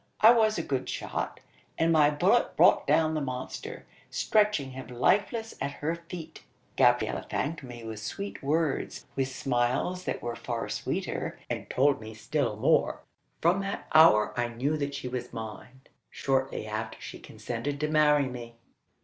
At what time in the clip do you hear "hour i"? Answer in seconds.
13.93-14.47